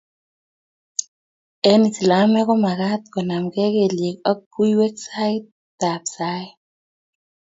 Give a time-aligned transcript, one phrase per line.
[1.71, 6.57] eng' islamek ko mekat konamgei kelyek ak buiwek saitab saet